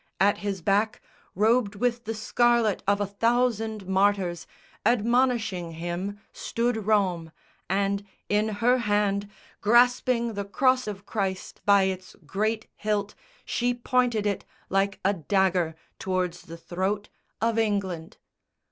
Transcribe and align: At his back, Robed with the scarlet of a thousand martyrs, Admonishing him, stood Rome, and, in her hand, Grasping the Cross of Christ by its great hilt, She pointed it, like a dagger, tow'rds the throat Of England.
At 0.19 0.39
his 0.39 0.63
back, 0.63 0.99
Robed 1.35 1.75
with 1.75 2.05
the 2.05 2.15
scarlet 2.15 2.81
of 2.87 2.99
a 2.99 3.05
thousand 3.05 3.85
martyrs, 3.85 4.47
Admonishing 4.83 5.73
him, 5.73 6.19
stood 6.33 6.87
Rome, 6.87 7.31
and, 7.69 8.03
in 8.27 8.47
her 8.49 8.79
hand, 8.79 9.29
Grasping 9.61 10.33
the 10.33 10.43
Cross 10.43 10.87
of 10.87 11.05
Christ 11.05 11.61
by 11.67 11.83
its 11.83 12.15
great 12.25 12.65
hilt, 12.77 13.13
She 13.45 13.75
pointed 13.75 14.25
it, 14.25 14.43
like 14.69 14.99
a 15.05 15.13
dagger, 15.13 15.75
tow'rds 15.99 16.41
the 16.47 16.57
throat 16.57 17.09
Of 17.39 17.59
England. 17.59 18.17